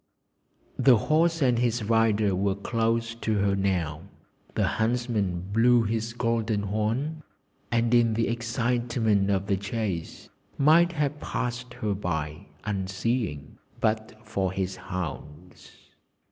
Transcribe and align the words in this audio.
The 0.79 0.97
horse 0.97 1.43
and 1.43 1.59
his 1.59 1.83
rider 1.83 2.33
were 2.33 2.55
close 2.55 3.13
to 3.13 3.35
her 3.37 3.55
now; 3.55 4.01
the 4.55 4.65
huntsman 4.65 5.41
blew 5.53 5.83
his 5.83 6.13
golden 6.13 6.63
horn, 6.63 7.21
and 7.71 7.93
in 7.93 8.15
the 8.15 8.27
excitement 8.27 9.29
of 9.29 9.45
the 9.45 9.57
chase 9.57 10.29
might 10.57 10.93
have 10.93 11.19
passed 11.19 11.75
her 11.75 11.93
by, 11.93 12.47
unseeing, 12.63 13.59
but 13.79 14.15
for 14.25 14.51
his 14.51 14.75
hounds. 14.75 15.71